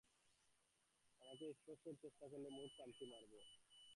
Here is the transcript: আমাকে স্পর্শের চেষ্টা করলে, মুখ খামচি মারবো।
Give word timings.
আমাকে 1.21 1.45
স্পর্শের 1.53 1.95
চেষ্টা 2.01 2.25
করলে, 2.27 2.49
মুখ 2.49 2.69
খামচি 2.77 3.05
মারবো। 3.05 3.37